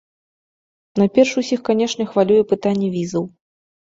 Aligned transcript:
Найперш, 0.99 1.33
усіх, 1.41 1.59
канешне, 1.69 2.07
хвалюе 2.13 2.39
пытанне 2.53 2.87
візаў. 2.97 3.23